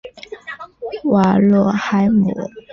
[1.03, 2.33] 瓦勒海姆。